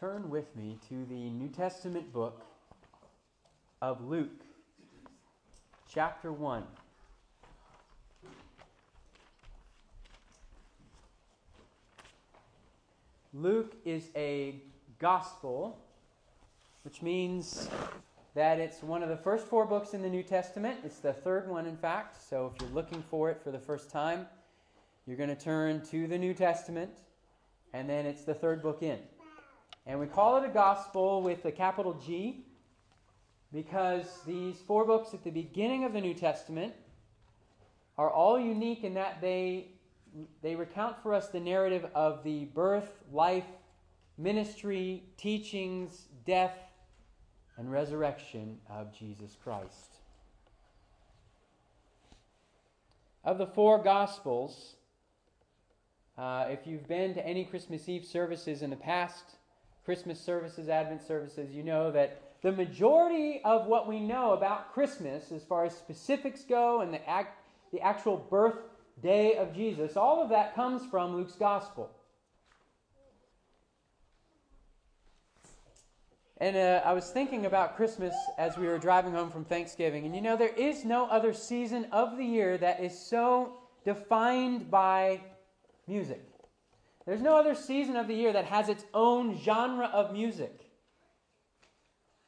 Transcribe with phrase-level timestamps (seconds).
[0.00, 2.44] turn with me to the New Testament book
[3.80, 4.42] of Luke,
[5.88, 6.64] chapter 1.
[13.32, 14.56] Luke is a
[14.98, 15.78] gospel,
[16.82, 17.68] which means
[18.34, 20.80] that it's one of the first four books in the New Testament.
[20.84, 22.16] It's the third one, in fact.
[22.28, 24.26] So if you're looking for it for the first time,
[25.06, 26.90] you're going to turn to the New Testament,
[27.72, 28.98] and then it's the third book in.
[29.86, 32.44] And we call it a gospel with a capital G
[33.52, 36.74] because these four books at the beginning of the New Testament
[37.98, 39.68] are all unique in that they,
[40.42, 43.44] they recount for us the narrative of the birth, life,
[44.16, 46.56] ministry, teachings, death,
[47.56, 49.98] and resurrection of Jesus Christ.
[53.22, 54.76] Of the four Gospels,
[56.18, 59.36] uh, if you've been to any Christmas Eve services in the past,
[59.84, 65.32] Christmas services, Advent services, you know that the majority of what we know about Christmas,
[65.32, 67.38] as far as specifics go and the, act,
[67.72, 68.56] the actual birth
[69.02, 71.90] day of Jesus, all of that comes from Luke's Gospel.
[76.38, 80.04] And uh, I was thinking about Christmas as we were driving home from Thanksgiving.
[80.04, 84.70] And you know, there is no other season of the year that is so defined
[84.70, 85.20] by
[85.86, 86.33] music.
[87.06, 90.64] There's no other season of the year that has its own genre of music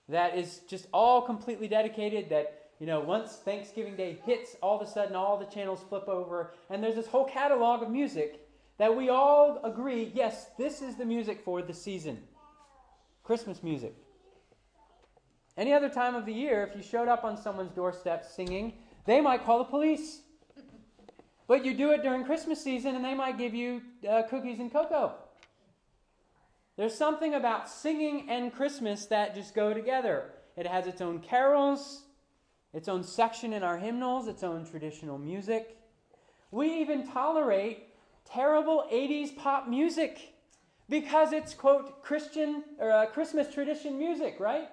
[0.09, 4.87] that is just all completely dedicated that you know once thanksgiving day hits all of
[4.87, 8.95] a sudden all the channels flip over and there's this whole catalog of music that
[8.95, 12.23] we all agree yes this is the music for the season.
[13.25, 13.93] Christmas music.
[15.57, 18.75] Any other time of the year if you showed up on someone's doorstep singing
[19.07, 20.21] they might call the police
[21.49, 24.73] but you do it during Christmas season and they might give you uh, cookies and
[24.73, 25.15] cocoa.
[26.77, 30.33] There's something about singing and Christmas that just go together.
[30.57, 32.03] It has its own carols,
[32.73, 35.79] its own section in our hymnals, its own traditional music.
[36.51, 37.89] We even tolerate
[38.25, 40.35] terrible 80s pop music
[40.89, 44.69] because it's, quote, Christian or uh, Christmas tradition music, right?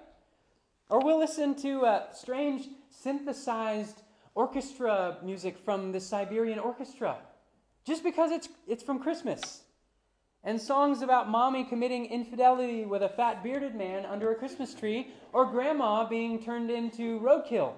[0.90, 4.02] Or we'll listen to uh, strange synthesized
[4.34, 7.18] orchestra music from the Siberian Orchestra
[7.84, 9.62] just because it's, it's from Christmas.
[10.42, 15.08] And songs about mommy committing infidelity with a fat bearded man under a Christmas tree
[15.32, 17.72] or grandma being turned into roadkill.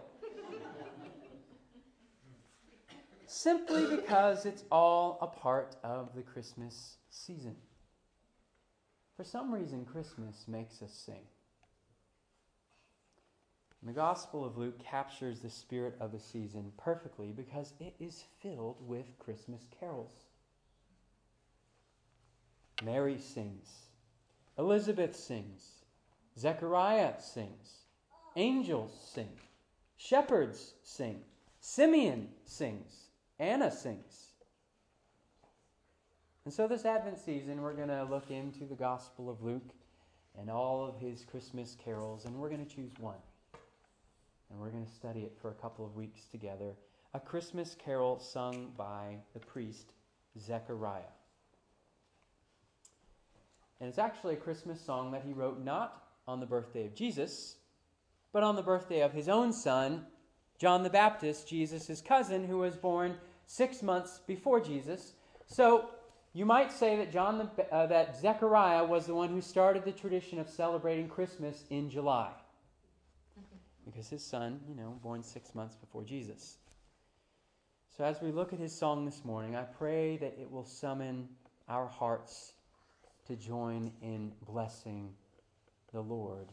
[3.26, 7.56] Simply because it's all a part of the Christmas season.
[9.16, 11.22] For some reason, Christmas makes us sing.
[13.86, 18.24] And the Gospel of Luke captures the spirit of the season perfectly because it is
[18.42, 20.24] filled with Christmas carols.
[22.82, 23.86] Mary sings,
[24.58, 25.84] Elizabeth sings,
[26.36, 27.82] Zechariah sings,
[28.34, 29.30] angels sing,
[29.96, 31.20] shepherds sing,
[31.60, 34.32] Simeon sings, Anna sings.
[36.44, 39.70] And so, this Advent season, we're going to look into the Gospel of Luke
[40.36, 43.14] and all of his Christmas carols, and we're going to choose one
[44.50, 46.74] and we're going to study it for a couple of weeks together.
[47.14, 49.92] A Christmas carol sung by the priest
[50.38, 51.02] Zechariah.
[53.80, 57.56] And it's actually a Christmas song that he wrote not on the birthday of Jesus,
[58.32, 60.06] but on the birthday of his own son,
[60.58, 65.12] John the Baptist, Jesus' cousin, who was born six months before Jesus.
[65.46, 65.90] So
[66.32, 69.92] you might say that John the, uh, that Zechariah was the one who started the
[69.92, 72.32] tradition of celebrating Christmas in July
[73.86, 76.58] because his son, you know, born six months before Jesus.
[77.96, 81.28] So as we look at his song this morning, I pray that it will summon
[81.68, 82.52] our hearts
[83.26, 85.14] to join in blessing
[85.92, 86.48] the Lord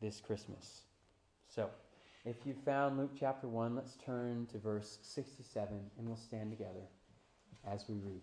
[0.00, 0.82] this Christmas.
[1.48, 1.68] So,
[2.24, 6.86] if you found Luke chapter 1, let's turn to verse 67 and we'll stand together
[7.66, 8.22] as we read.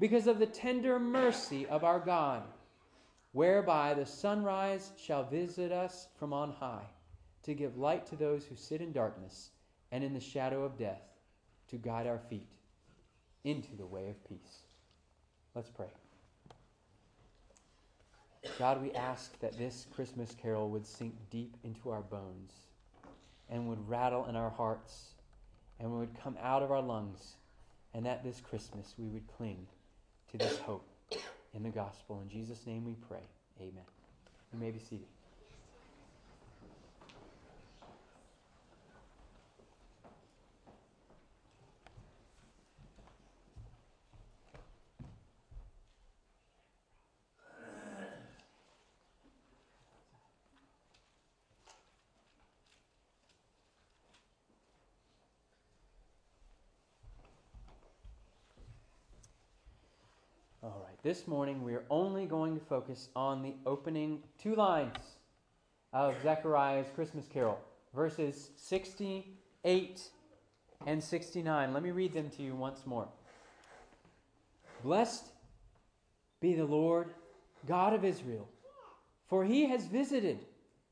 [0.00, 2.42] because of the tender mercy of our God,
[3.32, 6.86] whereby the sunrise shall visit us from on high,
[7.42, 9.50] to give light to those who sit in darkness
[9.92, 11.02] and in the shadow of death,
[11.68, 12.48] to guide our feet
[13.44, 14.62] into the way of peace.
[15.54, 15.86] Let's pray.
[18.58, 22.52] God, we ask that this Christmas carol would sink deep into our bones
[23.50, 25.10] and would rattle in our hearts
[25.78, 27.34] and would come out of our lungs,
[27.92, 29.66] and that this Christmas we would cling
[30.30, 30.86] to this hope
[31.54, 32.20] in the gospel.
[32.22, 33.22] In Jesus' name we pray.
[33.60, 33.84] Amen.
[34.52, 35.06] You may be seated.
[61.02, 64.98] This morning we are only going to focus on the opening two lines
[65.94, 67.58] of Zechariah's Christmas Carol,
[67.94, 70.02] verses 68
[70.86, 71.72] and 69.
[71.72, 73.08] Let me read them to you once more.
[74.82, 75.24] Blessed
[76.40, 77.08] be the Lord,
[77.66, 78.46] God of Israel,
[79.26, 80.40] for he has visited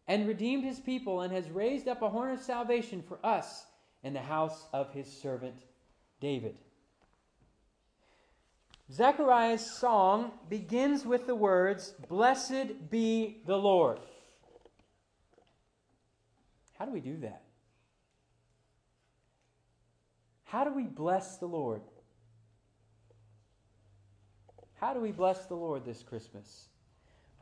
[0.07, 3.67] and redeemed his people and has raised up a horn of salvation for us
[4.03, 5.57] in the house of his servant
[6.19, 6.57] David.
[8.91, 14.01] Zechariah's song begins with the words, Blessed be the Lord.
[16.79, 17.43] How do we do that?
[20.45, 21.83] How do we bless the Lord?
[24.81, 26.69] How do we bless the Lord this Christmas?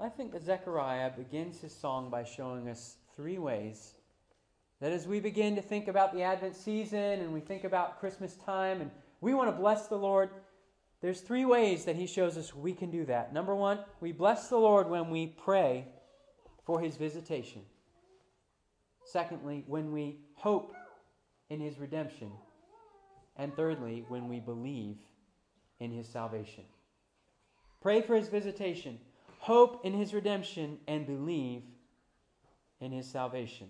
[0.00, 3.94] I think that Zechariah begins his song by showing us three ways
[4.81, 8.34] that as we begin to think about the Advent season and we think about Christmas
[8.34, 8.90] time and
[9.20, 10.31] we want to bless the Lord,
[11.00, 13.32] there's three ways that he shows us we can do that.
[13.32, 15.87] Number one, we bless the Lord when we pray
[16.64, 17.62] for his visitation.
[19.04, 20.75] Secondly, when we hope
[21.50, 22.31] in his redemption.
[23.37, 24.96] And thirdly, when we believe
[25.78, 26.64] in his salvation.
[27.81, 28.99] Pray for his visitation,
[29.38, 31.62] hope in his redemption, and believe
[32.81, 33.69] in his salvation.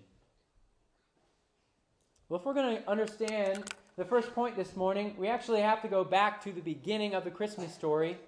[2.28, 5.88] Well, if we're going to understand the first point this morning, we actually have to
[5.88, 8.18] go back to the beginning of the Christmas story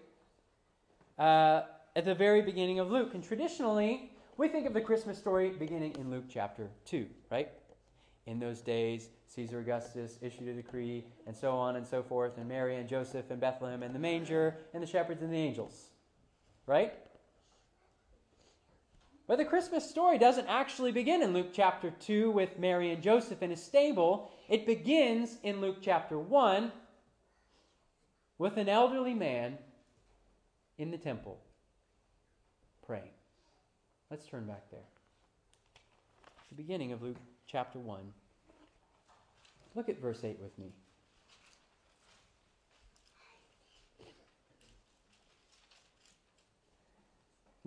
[1.19, 1.62] uh,
[1.94, 3.12] at the very beginning of Luke.
[3.12, 7.50] And traditionally, we think of the Christmas story beginning in Luke chapter 2, right?
[8.25, 12.49] In those days, Caesar Augustus issued a decree, and so on and so forth, and
[12.49, 15.91] Mary and Joseph and Bethlehem and the manger and the shepherds and the angels,
[16.67, 16.94] right?
[19.29, 23.43] But the Christmas story doesn't actually begin in Luke chapter 2 with Mary and Joseph
[23.43, 24.33] in a stable.
[24.49, 26.73] It begins in Luke chapter 1
[28.39, 29.59] with an elderly man
[30.79, 31.39] in the temple
[32.87, 33.11] praying.
[34.11, 34.81] Let's turn back there.
[36.49, 38.01] The beginning of Luke chapter 1.
[39.75, 40.73] Look at verse 8 with me.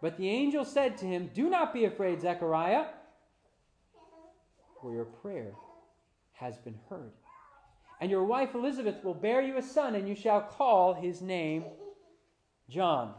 [0.00, 2.86] But the angel said to him, Do not be afraid, Zechariah,
[4.80, 5.52] for your prayer
[6.34, 7.12] has been heard.
[8.00, 11.64] And your wife Elizabeth will bear you a son, and you shall call his name
[12.68, 13.14] John.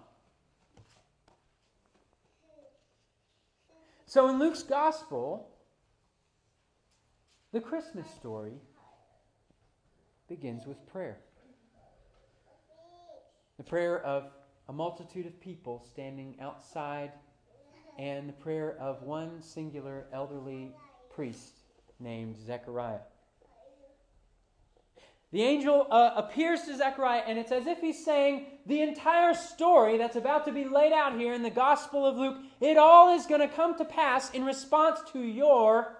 [4.06, 5.50] So in Luke's gospel,
[7.52, 8.54] the Christmas story
[10.30, 11.18] begins with prayer.
[13.58, 14.32] The prayer of
[14.70, 17.12] a multitude of people standing outside,
[17.98, 20.72] and the prayer of one singular elderly
[21.10, 21.54] priest
[22.00, 23.00] named Zechariah.
[25.32, 29.98] The angel uh, appears to Zechariah, and it's as if he's saying the entire story
[29.98, 33.26] that's about to be laid out here in the Gospel of Luke, it all is
[33.26, 35.98] going to come to pass in response to your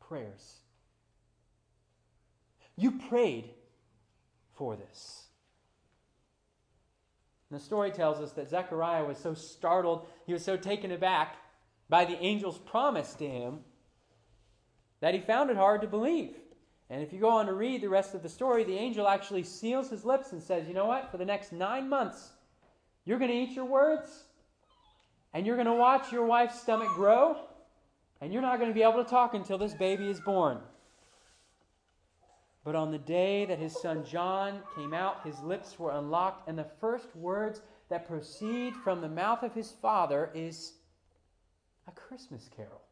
[0.00, 0.60] prayers.
[2.76, 3.50] You prayed
[4.54, 5.27] for this.
[7.50, 11.36] And the story tells us that Zechariah was so startled, he was so taken aback
[11.88, 13.60] by the angel's promise to him
[15.00, 16.36] that he found it hard to believe.
[16.90, 19.42] And if you go on to read the rest of the story, the angel actually
[19.42, 21.10] seals his lips and says, You know what?
[21.10, 22.30] For the next nine months,
[23.04, 24.24] you're going to eat your words,
[25.32, 27.36] and you're going to watch your wife's stomach grow,
[28.20, 30.58] and you're not going to be able to talk until this baby is born.
[32.68, 36.58] But on the day that his son John came out, his lips were unlocked, and
[36.58, 40.74] the first words that proceed from the mouth of his father is
[41.86, 42.82] a Christmas carol.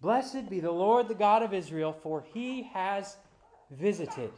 [0.00, 3.16] Blessed be the Lord, the God of Israel, for he has
[3.68, 4.30] visited.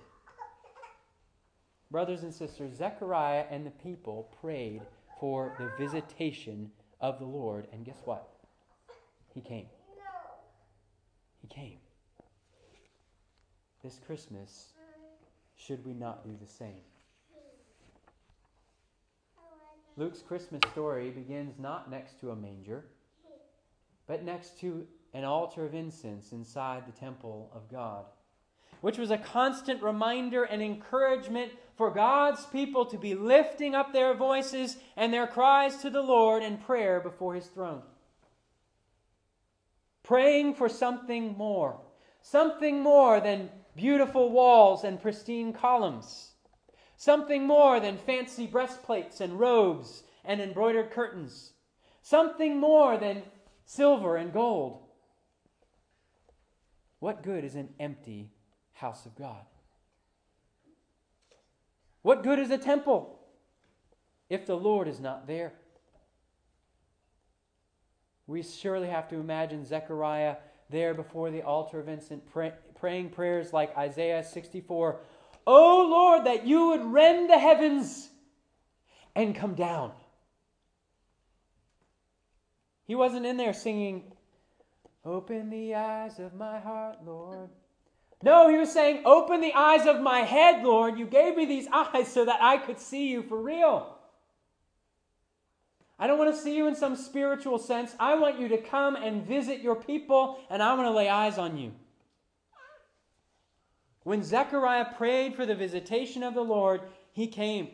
[1.90, 4.80] Brothers and sisters, Zechariah and the people prayed
[5.20, 6.70] for the visitation
[7.02, 8.26] of the Lord, and guess what?
[9.34, 9.66] He came.
[11.42, 11.76] He came.
[13.86, 14.72] This Christmas,
[15.54, 16.82] should we not do the same?
[19.96, 22.86] Luke's Christmas story begins not next to a manger,
[24.08, 28.06] but next to an altar of incense inside the temple of God,
[28.80, 34.14] which was a constant reminder and encouragement for God's people to be lifting up their
[34.14, 37.82] voices and their cries to the Lord in prayer before his throne.
[40.02, 41.78] Praying for something more,
[42.20, 46.33] something more than beautiful walls and pristine columns,
[46.97, 51.52] something more than fancy breastplates and robes and embroidered curtains,
[52.02, 53.23] something more than
[53.64, 54.87] silver and gold
[56.99, 58.30] what good is an empty
[58.73, 59.45] house of God?
[62.02, 63.18] What good is a temple
[64.30, 65.52] if the Lord is not there?
[68.26, 70.37] We surely have to imagine Zechariah
[70.68, 75.00] there before the altar of incense pray, praying prayers like Isaiah 64
[75.47, 78.09] Oh Lord, that you would rend the heavens
[79.14, 79.92] and come down.
[82.87, 84.12] He wasn't in there singing,
[85.04, 87.49] Open the eyes of my heart, Lord.
[88.23, 90.99] No, he was saying, Open the eyes of my head, Lord.
[90.99, 93.97] You gave me these eyes so that I could see you for real.
[95.99, 97.95] I don't want to see you in some spiritual sense.
[97.99, 101.38] I want you to come and visit your people, and I want to lay eyes
[101.38, 101.73] on you.
[104.06, 107.70] When Zechariah prayed for the visitation of the Lord, he came.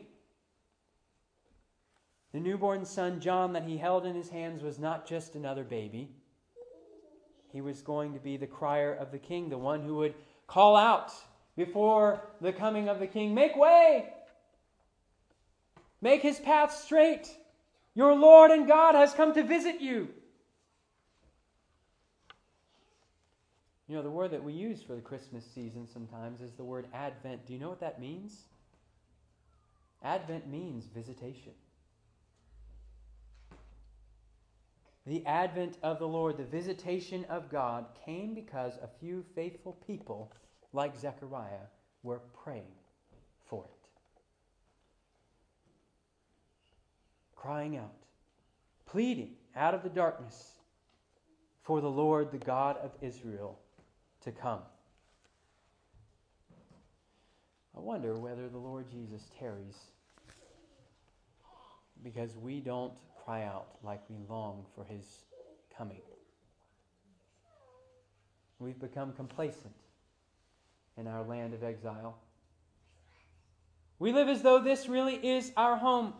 [2.33, 6.09] The newborn son John that he held in his hands was not just another baby.
[7.53, 10.15] He was going to be the crier of the king, the one who would
[10.47, 11.13] call out
[11.55, 14.15] before the coming of the king Make way!
[16.01, 17.29] Make his path straight!
[17.95, 20.09] Your Lord and God has come to visit you.
[23.93, 26.87] You know, the word that we use for the Christmas season sometimes is the word
[26.95, 27.45] Advent.
[27.47, 28.45] Do you know what that means?
[30.03, 31.53] Advent means visitation.
[35.07, 40.33] The advent of the Lord, the visitation of God, came because a few faithful people,
[40.73, 41.67] like Zechariah,
[42.03, 42.73] were praying
[43.45, 43.89] for it.
[47.37, 47.93] Crying out,
[48.87, 50.53] pleading out of the darkness
[51.63, 53.59] for the Lord, the God of Israel,
[54.25, 54.61] to come.
[57.77, 59.77] I wonder whether the Lord Jesus tarries
[62.03, 62.93] because we don't
[63.25, 65.05] cry out like we long for his
[65.77, 66.03] coming.
[68.59, 69.75] We've become complacent
[70.97, 72.19] in our land of exile.
[73.99, 76.13] We live as though this really is our home.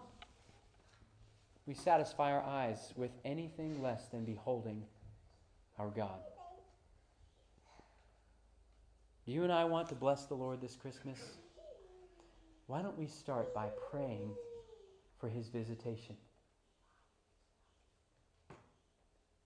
[1.67, 4.83] We satisfy our eyes with anything less than beholding
[5.79, 6.19] our God.
[9.25, 11.19] Do you and I want to bless the Lord this Christmas?
[12.67, 14.31] Why don't we start by praying
[15.21, 16.17] for his visitation?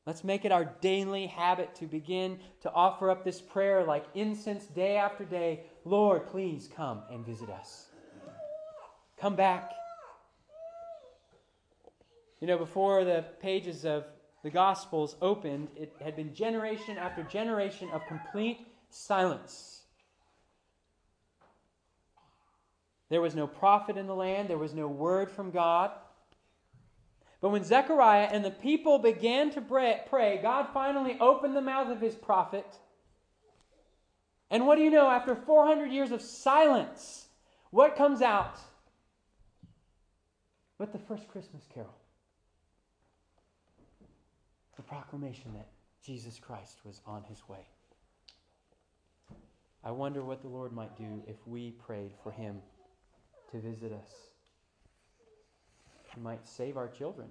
[0.07, 4.65] Let's make it our daily habit to begin to offer up this prayer like incense
[4.67, 5.65] day after day.
[5.85, 7.87] Lord, please come and visit us.
[9.19, 9.73] Come back.
[12.41, 14.05] You know, before the pages of
[14.43, 18.61] the Gospels opened, it had been generation after generation of complete
[18.97, 19.83] silence.
[23.09, 25.93] There was no prophet in the land, there was no word from God.
[27.41, 32.01] But when Zechariah and the people began to pray, God finally opened the mouth of
[32.01, 32.67] his prophet
[34.51, 35.11] And what do you know?
[35.11, 37.27] After 400 years of silence,
[37.71, 38.59] what comes out?
[40.79, 41.95] But the first Christmas carol
[44.77, 45.69] the proclamation that
[46.05, 47.67] Jesus Christ was on his way.
[49.87, 52.57] I wonder what the Lord might do if we prayed for him
[53.53, 54.11] to visit us.
[56.13, 57.29] He might save our children.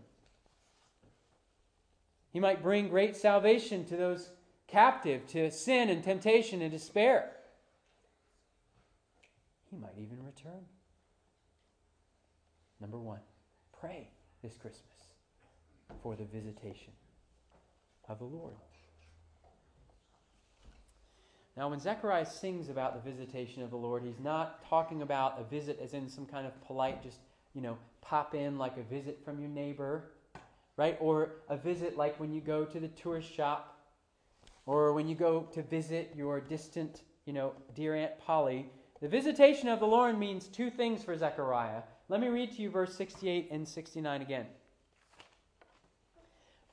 [2.32, 4.30] He might bring great salvation to those
[4.68, 7.32] captive to sin and temptation and despair.
[9.70, 10.64] He might even return.
[12.80, 13.20] Number one,
[13.78, 14.08] pray
[14.42, 15.10] this Christmas
[16.02, 16.94] for the visitation
[18.08, 18.56] of the Lord.
[21.58, 25.44] Now, when Zechariah sings about the visitation of the Lord, he's not talking about a
[25.44, 27.20] visit as in some kind of polite, just,
[27.54, 30.12] you know, pop in like a visit from your neighbor,
[30.76, 30.98] right?
[31.00, 33.80] Or a visit like when you go to the tourist shop,
[34.66, 38.70] or when you go to visit your distant, you know, dear Aunt Polly.
[39.02, 41.84] The visitation of the Lord means two things for Zechariah.
[42.10, 44.46] Let me read to you verse 68 and 69 again.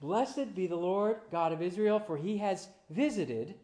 [0.01, 3.55] Blessed be the Lord God of Israel, for he has visited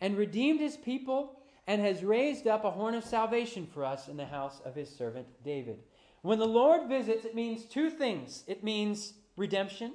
[0.00, 4.16] and redeemed his people and has raised up a horn of salvation for us in
[4.16, 5.78] the house of his servant David.
[6.22, 9.94] When the Lord visits, it means two things it means redemption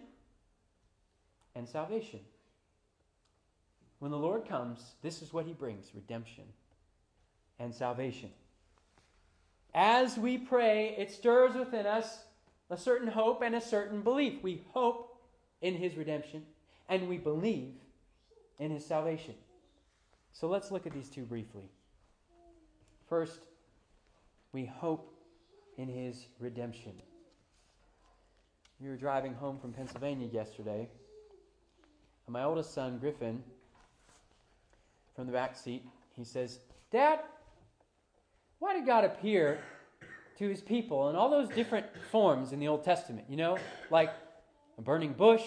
[1.56, 2.20] and salvation.
[4.00, 6.44] When the Lord comes, this is what he brings redemption
[7.60, 8.30] and salvation.
[9.74, 12.20] As we pray, it stirs within us
[12.70, 14.44] a certain hope and a certain belief.
[14.44, 15.22] We hope
[15.62, 16.44] in his redemption
[16.90, 17.74] and we believe
[18.60, 19.36] in his salvation.
[20.34, 21.70] So let's look at these two briefly.
[23.08, 23.46] First,
[24.52, 25.14] we hope
[25.78, 26.94] in his redemption.
[28.82, 30.90] We were driving home from Pennsylvania yesterday,
[32.26, 33.44] and my oldest son, Griffin,
[35.16, 35.84] from the back seat,
[36.16, 36.60] he says,
[36.92, 37.20] Dad,
[38.58, 39.60] why did God appear
[40.40, 43.26] to his people in all those different forms in the Old Testament?
[43.30, 43.58] You know,
[43.92, 44.10] like
[44.80, 45.44] a burning bush,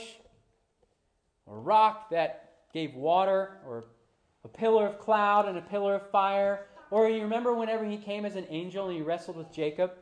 [1.50, 3.85] a rock that gave water, or
[4.47, 6.67] a pillar of cloud and a pillar of fire.
[6.91, 9.93] Or you remember whenever he came as an angel and he wrestled with Jacob?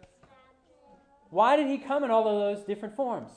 [1.30, 3.30] Why did he come in all of those different forms?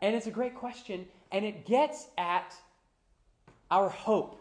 [0.00, 2.54] And it's a great question, and it gets at
[3.70, 4.40] our hope.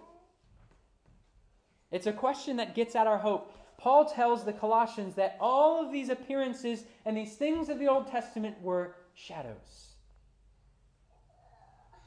[1.92, 3.52] It's a question that gets at our hope.
[3.78, 8.08] Paul tells the Colossians that all of these appearances and these things of the Old
[8.08, 9.96] Testament were shadows.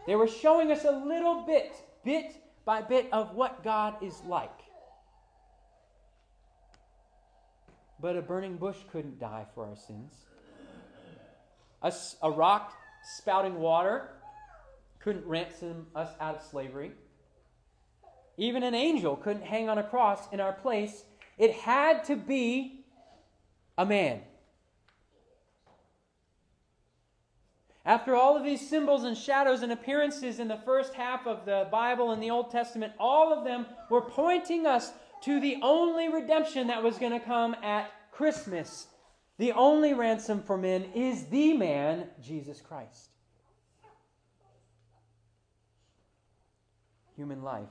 [0.07, 4.51] They were showing us a little bit, bit by bit, of what God is like.
[8.01, 10.13] But a burning bush couldn't die for our sins.
[11.83, 12.75] A, a rock
[13.19, 14.11] spouting water
[14.99, 16.91] couldn't ransom us out of slavery.
[18.37, 21.05] Even an angel couldn't hang on a cross in our place.
[21.39, 22.85] It had to be
[23.79, 24.23] a man.
[27.87, 31.69] After all of these symbols and shadows and appearances in the first half of the
[31.71, 36.67] Bible and the Old Testament, all of them were pointing us to the only redemption
[36.67, 38.89] that was going to come at Christmas.
[39.39, 43.11] The only ransom for men is the man, Jesus Christ.
[47.15, 47.69] Human life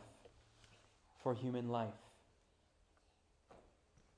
[1.21, 1.89] for human life.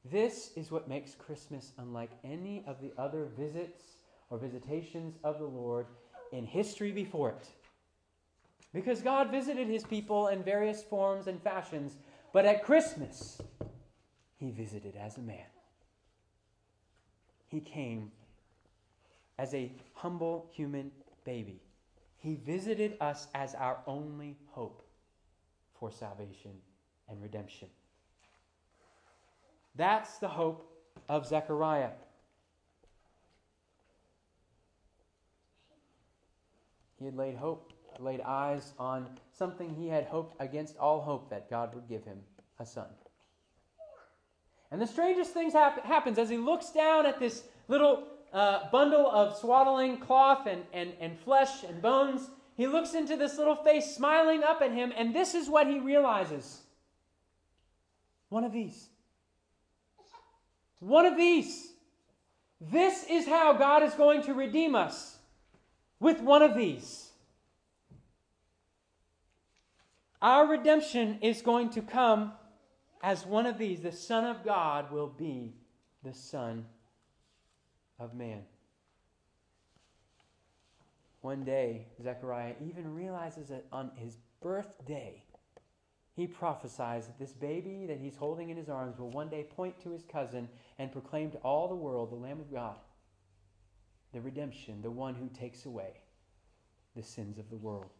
[0.05, 3.96] This is what makes Christmas unlike any of the other visits
[4.29, 5.87] or visitations of the Lord
[6.31, 7.47] in history before it.
[8.73, 11.97] Because God visited his people in various forms and fashions,
[12.33, 13.41] but at Christmas,
[14.37, 15.45] he visited as a man.
[17.47, 18.11] He came
[19.39, 20.91] as a humble human
[21.23, 21.61] baby.
[22.17, 24.83] He visited us as our only hope
[25.79, 26.51] for salvation
[27.09, 27.69] and redemption.
[29.75, 30.69] That's the hope
[31.07, 31.91] of Zechariah.
[36.99, 41.49] He had laid hope, laid eyes on something he had hoped against all hope that
[41.49, 42.19] God would give him
[42.59, 42.87] a son.
[44.71, 49.09] And the strangest thing hap- happens as he looks down at this little uh, bundle
[49.09, 52.29] of swaddling cloth and, and, and flesh and bones.
[52.55, 55.79] He looks into this little face smiling up at him, and this is what he
[55.79, 56.61] realizes
[58.29, 58.89] one of these.
[60.79, 61.71] One of these.
[62.59, 65.16] This is how God is going to redeem us
[65.99, 67.11] with one of these.
[70.21, 72.33] Our redemption is going to come
[73.03, 73.81] as one of these.
[73.81, 75.53] The Son of God will be
[76.03, 76.65] the Son
[77.99, 78.41] of Man.
[81.21, 85.23] One day, Zechariah even realizes that on his birthday,
[86.15, 89.79] he prophesies that this baby that he's holding in his arms will one day point
[89.83, 92.77] to his cousin and proclaim to all the world the Lamb of God,
[94.13, 96.01] the redemption, the one who takes away
[96.95, 97.91] the sins of the world.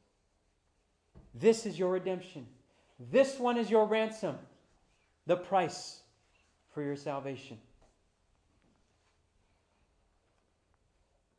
[1.36, 2.48] This is your redemption.
[3.12, 4.38] This one is your ransom,
[5.28, 6.02] the price
[6.74, 7.60] for your salvation.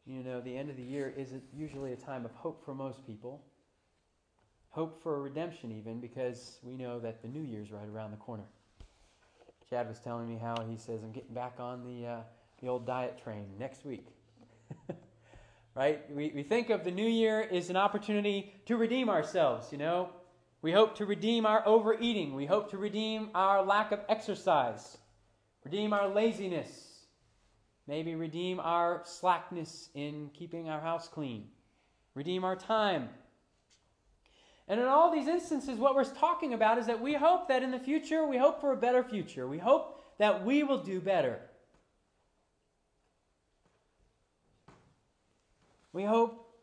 [0.07, 3.07] You know, the end of the year is usually a time of hope for most
[3.07, 3.45] people.
[4.71, 8.45] Hope for redemption, even, because we know that the New Year's right around the corner.
[9.69, 12.21] Chad was telling me how he says, I'm getting back on the, uh,
[12.63, 14.07] the old diet train next week.
[15.75, 16.01] right?
[16.11, 20.11] We, we think of the New Year as an opportunity to redeem ourselves, you know?
[20.61, 22.35] We hope to redeem our overeating.
[22.35, 24.99] We hope to redeem our lack of exercise,
[25.65, 26.89] redeem our laziness,
[27.89, 31.47] Maybe redeem our slackness in keeping our house clean,
[32.15, 33.09] redeem our time.
[34.69, 37.71] And in all these instances, what we're talking about is that we hope that in
[37.71, 39.49] the future, we hope for a better future.
[39.49, 41.41] We hope that we will do better.
[45.99, 46.55] We hope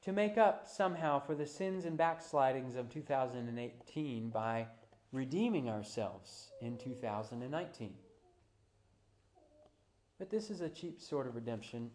[0.00, 4.66] to make up somehow for the sins and backslidings of 2018 by
[5.12, 7.92] redeeming ourselves in 2019.
[10.18, 11.90] But this is a cheap sort of redemption,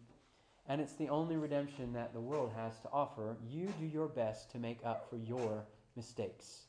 [0.68, 3.38] and it's the only redemption that the world has to offer.
[3.44, 5.64] You do your best to make up for your
[5.96, 6.66] mistakes.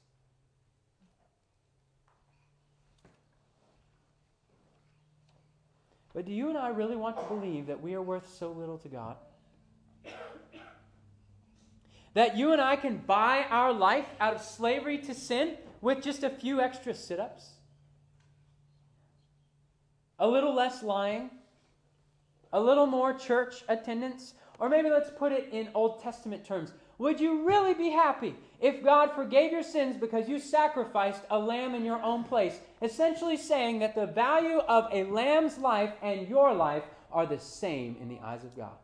[6.16, 8.80] But do you and I really want to believe that we are worth so little
[8.80, 9.18] to God?
[12.16, 16.24] That you and I can buy our life out of slavery to sin with just
[16.24, 17.52] a few extra sit ups?
[20.18, 21.30] A little less lying?
[22.56, 26.72] a little more church attendance, or maybe let's put it in Old Testament terms.
[26.98, 31.76] Would you really be happy if God forgave your sins because you sacrificed a lamb
[31.76, 32.58] in your own place?
[32.82, 37.98] Essentially saying that the value of a lamb's life and your life are the same
[38.00, 38.78] in the eyes of God.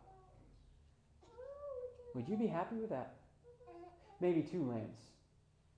[2.14, 3.14] Would you be happy with that?
[4.22, 5.00] Maybe two lambs.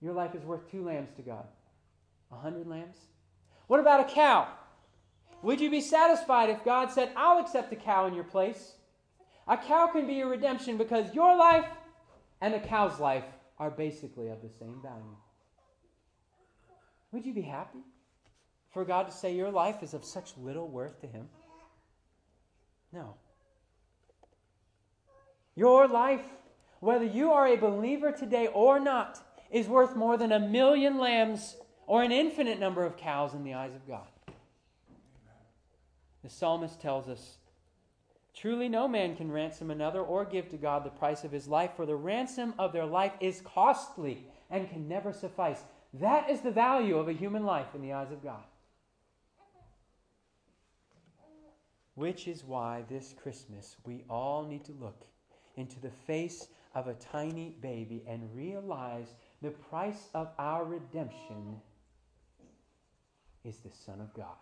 [0.02, 1.46] Your life is worth two lambs to God.
[2.32, 2.98] A hundred lambs?
[3.68, 4.48] What about a cow?
[5.42, 8.74] Would you be satisfied if God said, I'll accept a cow in your place?
[9.48, 11.66] A cow can be your redemption because your life
[12.42, 13.26] and a cow's life
[13.60, 15.16] are basically of the same value.
[17.12, 17.80] Would you be happy
[18.74, 21.30] for God to say your life is of such little worth to Him?
[22.92, 23.16] No.
[25.56, 26.26] Your life,
[26.84, 29.20] whether you are a believer today or not,
[29.50, 31.56] is worth more than a million lambs
[31.88, 34.08] or an infinite number of cows in the eyes of God.
[36.24, 37.38] The psalmist tells us
[38.36, 41.72] Truly, no man can ransom another or give to God the price of his life,
[41.76, 45.62] for the ransom of their life is costly and can never suffice.
[45.94, 48.44] That is the value of a human life in the eyes of God.
[51.94, 55.06] Which is why this Christmas we all need to look
[55.56, 59.08] into the face of a tiny baby and realize
[59.42, 61.62] the price of our redemption
[63.44, 64.38] is the Son of God.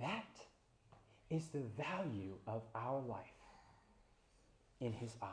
[0.00, 0.24] That
[1.28, 3.26] is the value of our life
[4.80, 5.30] in His eyes.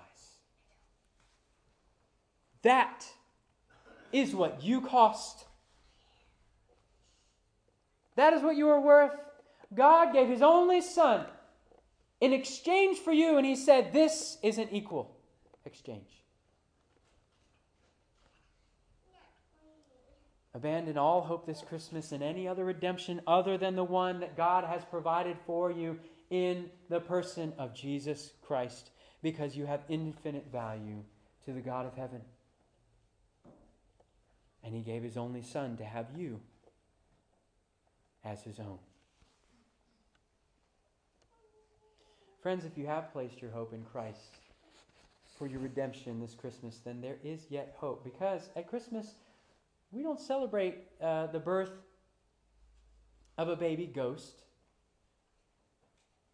[2.62, 3.06] That
[4.12, 5.45] is what you cost.
[8.15, 9.13] That is what you are worth.
[9.73, 11.26] God gave His only Son
[12.19, 15.15] in exchange for you, and He said, This is an equal
[15.65, 16.23] exchange.
[20.53, 24.63] Abandon all hope this Christmas in any other redemption other than the one that God
[24.63, 25.99] has provided for you
[26.32, 28.89] in the person of Jesus Christ,
[29.21, 31.03] because you have infinite value
[31.45, 32.21] to the God of heaven.
[34.63, 36.41] And He gave His only Son to have you
[38.25, 38.80] as His own.
[42.47, 44.38] Friends, if you have placed your hope in Christ
[45.38, 48.05] for your redemption this Christmas, then there is yet hope.
[48.05, 49.15] Because at Christmas,
[49.91, 51.73] we don't celebrate uh, the birth
[53.38, 54.43] of a baby ghost.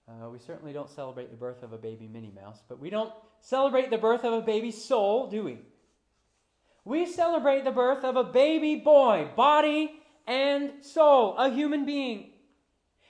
[0.08, 3.12] Uh, we certainly don't celebrate the birth of a baby Minnie Mouse, but we don't
[3.42, 5.62] celebrate the birth of a baby soul, do we?
[6.86, 12.33] We celebrate the birth of a baby boy, body and soul, a human being.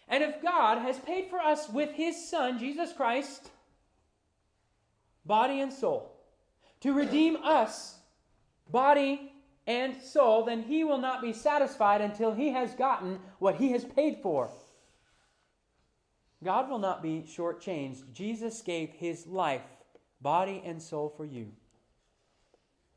[0.08, 3.50] And if God has paid for us with his Son, Jesus Christ,
[5.26, 6.12] body and soul,
[6.82, 7.98] to redeem us,
[8.70, 9.32] body
[9.66, 13.86] and soul, then he will not be satisfied until he has gotten what he has
[13.86, 14.50] paid for.
[16.44, 18.12] God will not be shortchanged.
[18.12, 19.62] Jesus gave his life,
[20.22, 21.48] body and soul, for you.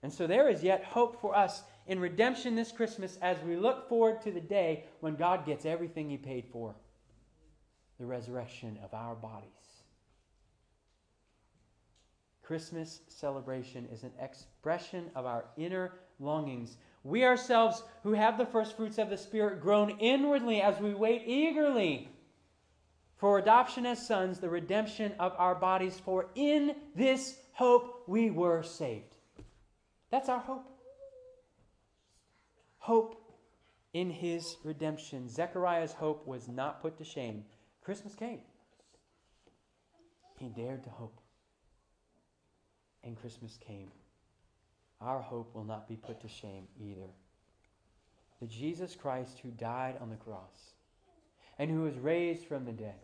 [0.02, 3.88] And so there is yet hope for us in redemption this Christmas as we look
[3.88, 6.74] forward to the day when God gets everything He paid for
[7.98, 9.50] the resurrection of our bodies.
[12.42, 16.76] Christmas celebration is an expression of our inner longings.
[17.02, 21.22] We ourselves, who have the first fruits of the Spirit, groan inwardly as we wait
[21.26, 22.08] eagerly
[23.16, 25.98] for adoption as sons, the redemption of our bodies.
[26.04, 29.16] For in this hope we were saved.
[30.10, 30.70] That's our hope.
[32.78, 33.36] Hope
[33.92, 35.28] in his redemption.
[35.28, 37.44] Zechariah's hope was not put to shame.
[37.86, 38.40] Christmas came.
[40.40, 41.20] He dared to hope.
[43.04, 43.92] And Christmas came.
[45.00, 47.06] Our hope will not be put to shame either.
[48.40, 50.72] The Jesus Christ who died on the cross
[51.60, 52.98] and who was raised from the dead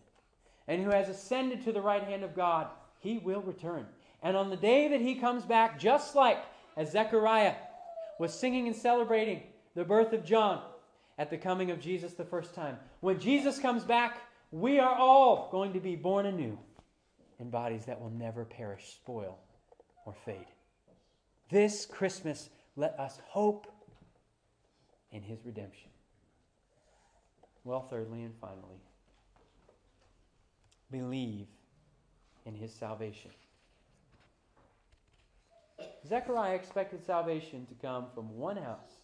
[0.66, 2.66] and who has ascended to the right hand of God,
[2.98, 3.86] he will return.
[4.20, 6.38] And on the day that he comes back, just like
[6.76, 7.54] as Zechariah
[8.18, 9.44] was singing and celebrating
[9.76, 10.60] the birth of John
[11.18, 14.18] at the coming of Jesus the first time, when Jesus comes back,
[14.52, 16.58] we are all going to be born anew
[17.40, 19.38] in bodies that will never perish, spoil,
[20.04, 20.46] or fade.
[21.50, 23.66] This Christmas, let us hope
[25.10, 25.88] in his redemption.
[27.64, 28.82] Well, thirdly and finally,
[30.90, 31.46] believe
[32.44, 33.30] in his salvation.
[36.06, 39.00] Zechariah expected salvation to come from one house,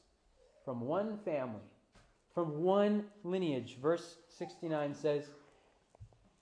[0.64, 1.62] from one family,
[2.34, 3.78] from one lineage.
[3.80, 5.30] Verse 69 says,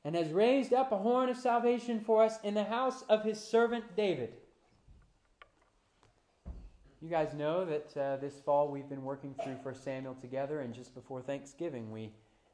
[0.07, 3.40] And has raised up a horn of salvation for us in the house of his
[3.40, 4.35] servant David.
[7.03, 10.73] You guys know that uh, this fall we've been working through 1 Samuel together, and
[10.73, 12.12] just before Thanksgiving we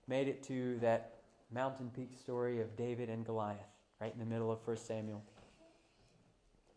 [0.08, 1.18] made it to that
[1.52, 3.58] mountain peak story of David and Goliath,
[4.00, 5.22] right in the middle of 1 Samuel.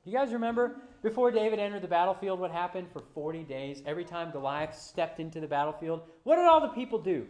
[0.04, 3.82] You guys remember before David entered the battlefield what happened for 40 days?
[3.86, 7.26] Every time Goliath stepped into the battlefield, what did all the people do?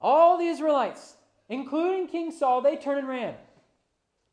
[0.00, 1.16] All the Israelites,
[1.48, 3.34] including King Saul, they turn and ran.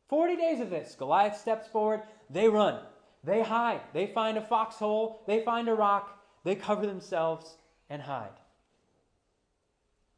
[0.08, 0.96] 40 days of this.
[0.98, 2.80] Goliath steps forward, they run.
[3.24, 3.82] They hide.
[3.94, 7.58] They find a foxhole, they find a rock, they cover themselves
[7.90, 8.40] and hide.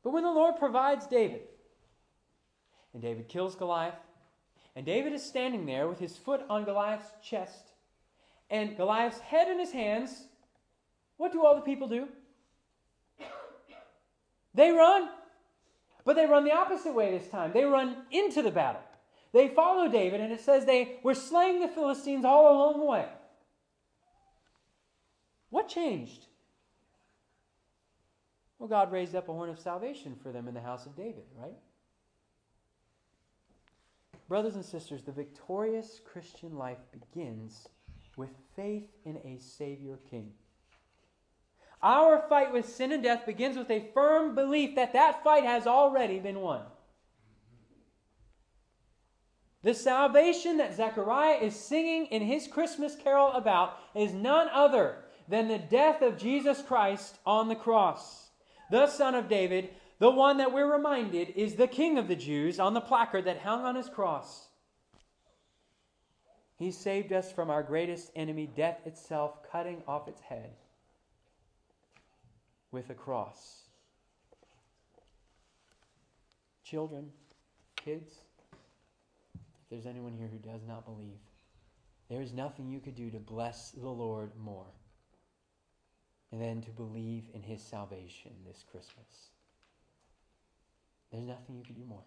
[0.03, 1.41] But when the Lord provides David,
[2.93, 3.95] and David kills Goliath,
[4.75, 7.73] and David is standing there with his foot on Goliath's chest,
[8.49, 10.25] and Goliath's head in his hands,
[11.17, 12.07] what do all the people do?
[14.53, 15.09] They run.
[16.09, 17.51] But they run the opposite way this time.
[17.53, 18.81] They run into the battle.
[19.31, 23.05] They follow David, and it says they were slaying the Philistines all along the way.
[25.51, 26.25] What changed?
[28.57, 31.25] Well, God raised up a horn of salvation for them in the house of David,
[31.37, 31.59] right?
[34.27, 37.67] Brothers and sisters, the victorious Christian life begins
[38.17, 40.31] with faith in a Savior King.
[41.81, 45.65] Our fight with sin and death begins with a firm belief that that fight has
[45.65, 46.63] already been won.
[49.63, 55.47] The salvation that Zechariah is singing in his Christmas carol about is none other than
[55.47, 58.29] the death of Jesus Christ on the cross.
[58.71, 62.59] The Son of David, the one that we're reminded is the King of the Jews
[62.59, 64.47] on the placard that hung on his cross.
[66.57, 70.51] He saved us from our greatest enemy, death itself, cutting off its head
[72.71, 73.63] with a cross.
[76.63, 77.09] Children,
[77.75, 78.13] kids,
[79.33, 81.17] if there's anyone here who does not believe,
[82.09, 84.65] there is nothing you could do to bless the Lord more
[86.31, 89.29] than to believe in his salvation this Christmas.
[91.11, 92.03] There's nothing you could do more.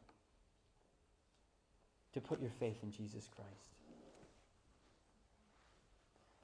[2.14, 3.50] To put your faith in Jesus Christ.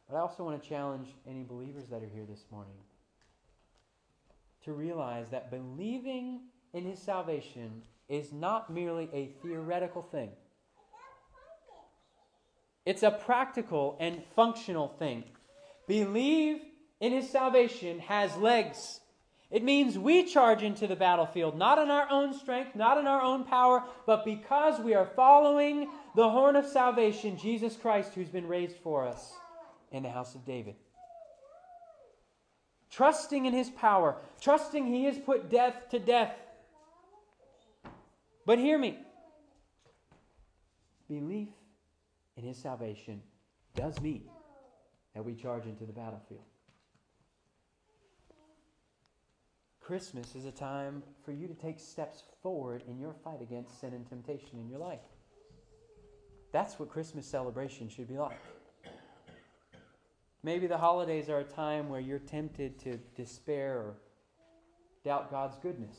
[0.08, 2.78] But I also want to challenge any believers that are here this morning
[4.68, 6.40] to realize that believing
[6.74, 10.28] in his salvation is not merely a theoretical thing.
[12.84, 15.24] It's a practical and functional thing.
[15.86, 16.60] Believe
[17.00, 19.00] in his salvation has legs.
[19.50, 23.22] It means we charge into the battlefield, not in our own strength, not in our
[23.22, 28.46] own power, but because we are following the horn of salvation, Jesus Christ, who's been
[28.46, 29.32] raised for us
[29.92, 30.74] in the house of David.
[32.90, 36.34] Trusting in his power, trusting he has put death to death.
[38.46, 38.98] But hear me
[41.08, 41.48] belief
[42.36, 43.22] in his salvation
[43.74, 44.24] does mean
[45.14, 46.44] that we charge into the battlefield.
[49.80, 53.94] Christmas is a time for you to take steps forward in your fight against sin
[53.94, 55.00] and temptation in your life.
[56.52, 58.40] That's what Christmas celebration should be like.
[60.42, 63.94] Maybe the holidays are a time where you're tempted to despair or
[65.04, 65.96] doubt God's goodness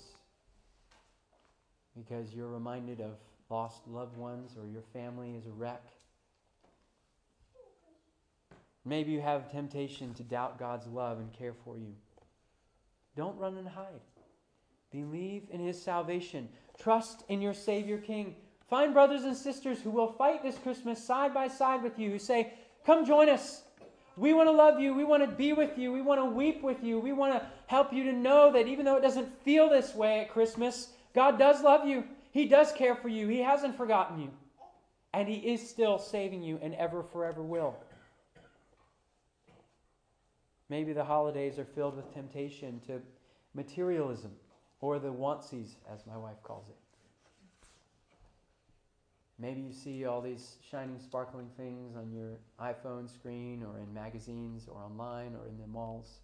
[1.95, 3.17] because you're reminded of
[3.49, 5.83] lost loved ones or your family is a wreck.
[8.85, 11.93] Maybe you have temptation to doubt God's love and care for you.
[13.15, 14.01] Don't run and hide.
[14.91, 16.47] Believe in his salvation.
[16.79, 18.35] Trust in your Savior King.
[18.69, 22.19] Find brothers and sisters who will fight this Christmas side by side with you, who
[22.19, 22.53] say,
[22.85, 23.63] Come join us.
[24.19, 24.93] We want to love you.
[24.93, 25.93] We want to be with you.
[25.93, 26.99] We want to weep with you.
[26.99, 30.19] We want to help you to know that even though it doesn't feel this way
[30.19, 32.03] at Christmas, God does love you.
[32.31, 33.29] He does care for you.
[33.29, 34.29] He hasn't forgotten you.
[35.13, 37.77] And He is still saving you and ever, forever will.
[40.67, 43.01] Maybe the holidays are filled with temptation to
[43.53, 44.31] materialism
[44.81, 46.88] or the wantsies, as my wife calls it.
[49.39, 54.67] Maybe you see all these shining, sparkling things on your iPhone screen or in magazines
[54.67, 56.19] or online or in the malls.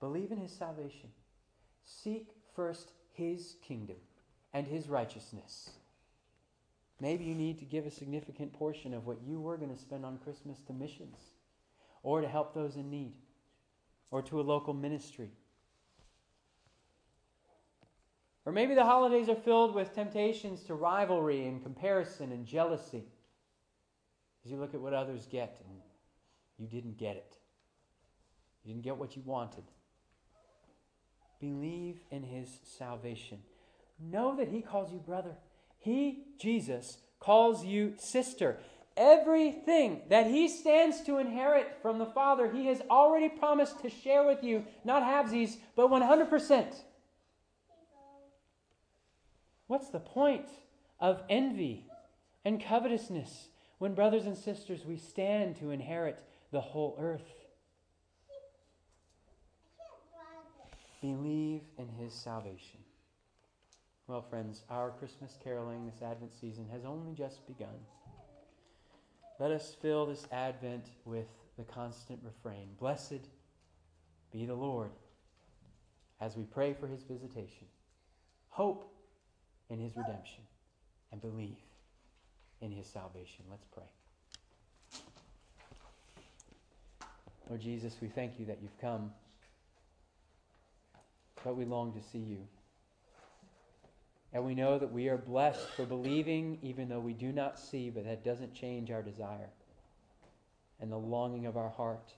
[0.00, 1.10] Believe in his salvation.
[1.84, 3.96] Seek first his kingdom
[4.54, 5.70] and his righteousness.
[7.00, 10.06] Maybe you need to give a significant portion of what you were going to spend
[10.06, 11.18] on Christmas to missions
[12.02, 13.12] or to help those in need
[14.10, 15.30] or to a local ministry
[18.44, 23.04] or maybe the holidays are filled with temptations to rivalry and comparison and jealousy.
[24.44, 25.78] As you look at what others get and
[26.58, 27.36] you didn't get it,
[28.64, 29.64] you didn't get what you wanted.
[31.40, 33.38] Believe in his salvation.
[34.00, 35.36] Know that he calls you brother.
[35.78, 38.58] He, Jesus, calls you sister.
[38.96, 44.24] Everything that he stands to inherit from the Father, he has already promised to share
[44.26, 46.74] with you, not halvesies, but 100%.
[49.72, 50.50] What's the point
[51.00, 51.86] of envy
[52.44, 57.46] and covetousness when, brothers and sisters, we stand to inherit the whole earth?
[61.00, 62.80] Believe in his salvation.
[64.08, 67.80] Well, friends, our Christmas caroling this Advent season has only just begun.
[69.40, 73.26] Let us fill this Advent with the constant refrain Blessed
[74.30, 74.90] be the Lord
[76.20, 77.68] as we pray for his visitation.
[78.50, 78.91] Hope
[79.72, 80.42] in his redemption
[81.10, 81.56] and believe
[82.60, 83.44] in his salvation.
[83.50, 83.84] Let's pray.
[87.48, 89.10] Lord Jesus, we thank you that you've come,
[91.42, 92.46] but we long to see you.
[94.34, 97.90] And we know that we are blessed for believing even though we do not see,
[97.90, 99.50] but that doesn't change our desire
[100.80, 102.12] and the longing of our heart,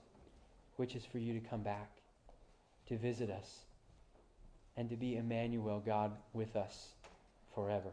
[0.75, 1.91] which is for you to come back,
[2.87, 3.59] to visit us,
[4.75, 6.94] and to be Emmanuel, God, with us
[7.55, 7.89] forever.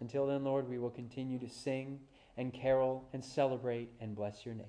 [0.00, 2.00] Until then, Lord, we will continue to sing
[2.36, 4.66] and carol and celebrate and bless your name.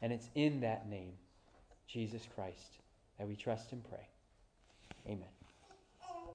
[0.00, 1.12] And it's in that name,
[1.86, 2.80] Jesus Christ,
[3.18, 4.08] that we trust and pray.
[5.06, 5.41] Amen.